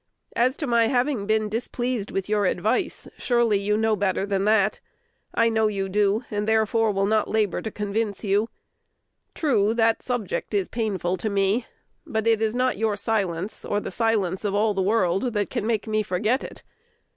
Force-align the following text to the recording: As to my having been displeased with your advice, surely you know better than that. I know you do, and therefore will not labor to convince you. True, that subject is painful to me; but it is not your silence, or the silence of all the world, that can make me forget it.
As 0.35 0.57
to 0.57 0.65
my 0.65 0.87
having 0.87 1.27
been 1.27 1.47
displeased 1.47 2.09
with 2.09 2.27
your 2.27 2.45
advice, 2.47 3.07
surely 3.19 3.59
you 3.59 3.77
know 3.77 3.95
better 3.95 4.25
than 4.25 4.45
that. 4.45 4.79
I 5.35 5.47
know 5.47 5.67
you 5.67 5.89
do, 5.89 6.23
and 6.31 6.47
therefore 6.47 6.91
will 6.91 7.05
not 7.05 7.29
labor 7.29 7.61
to 7.61 7.69
convince 7.69 8.23
you. 8.23 8.49
True, 9.35 9.75
that 9.75 10.01
subject 10.01 10.55
is 10.55 10.67
painful 10.67 11.17
to 11.17 11.29
me; 11.29 11.67
but 12.03 12.25
it 12.25 12.41
is 12.41 12.55
not 12.55 12.77
your 12.79 12.95
silence, 12.95 13.63
or 13.63 13.79
the 13.79 13.91
silence 13.91 14.43
of 14.43 14.55
all 14.55 14.73
the 14.73 14.81
world, 14.81 15.33
that 15.33 15.51
can 15.51 15.67
make 15.67 15.85
me 15.85 16.01
forget 16.01 16.43
it. 16.43 16.63